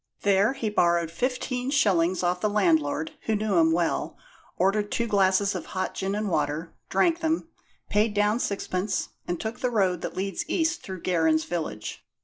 [0.23, 4.17] There he borrowed fifteen shillings off the landlord, who knew him well;
[4.57, 7.49] ordered two glasses of hot gin and water, drank them,
[7.87, 12.03] paid down sixpence, and took the road that leads east through Gerrans village.